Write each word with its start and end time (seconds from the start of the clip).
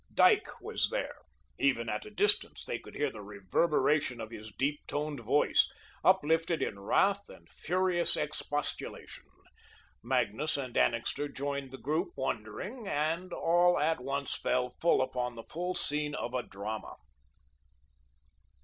Dyke 0.15 0.59
was 0.61 0.89
there 0.89 1.13
even 1.59 1.87
at 1.87 2.07
a 2.07 2.09
distance 2.09 2.65
they 2.65 2.79
could 2.79 2.95
hear 2.95 3.11
the 3.11 3.21
reverberation 3.21 4.19
of 4.19 4.31
his 4.31 4.51
deep 4.51 4.79
toned 4.87 5.19
voice, 5.19 5.71
uplifted 6.03 6.63
in 6.63 6.79
wrath 6.79 7.29
and 7.29 7.47
furious 7.51 8.17
expostulation. 8.17 9.25
Magnus 10.01 10.57
and 10.57 10.75
Annixter 10.75 11.27
joined 11.27 11.69
the 11.69 11.77
group 11.77 12.13
wondering, 12.17 12.87
and 12.87 13.31
all 13.31 13.77
at 13.79 14.01
once 14.01 14.35
fell 14.35 14.71
full 14.71 15.03
upon 15.03 15.35
the 15.35 15.43
first 15.43 15.85
scene 15.85 16.15
of 16.15 16.33
a 16.33 16.41
drama. 16.41 16.95